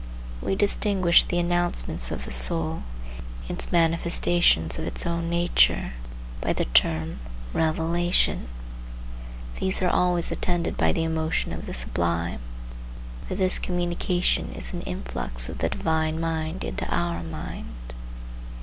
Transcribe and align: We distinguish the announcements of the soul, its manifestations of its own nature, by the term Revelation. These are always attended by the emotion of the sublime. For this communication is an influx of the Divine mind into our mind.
We 0.41 0.55
distinguish 0.55 1.25
the 1.25 1.37
announcements 1.37 2.09
of 2.09 2.25
the 2.25 2.33
soul, 2.33 2.81
its 3.47 3.71
manifestations 3.71 4.79
of 4.79 4.87
its 4.87 5.05
own 5.05 5.29
nature, 5.29 5.93
by 6.41 6.53
the 6.53 6.65
term 6.65 7.19
Revelation. 7.53 8.47
These 9.59 9.79
are 9.83 9.89
always 9.91 10.31
attended 10.31 10.75
by 10.75 10.91
the 10.91 11.03
emotion 11.03 11.53
of 11.53 11.67
the 11.67 11.75
sublime. 11.75 12.41
For 13.27 13.35
this 13.35 13.59
communication 13.59 14.51
is 14.55 14.73
an 14.73 14.81
influx 14.87 15.47
of 15.49 15.59
the 15.59 15.69
Divine 15.69 16.19
mind 16.19 16.63
into 16.63 16.87
our 16.87 17.21
mind. 17.21 17.93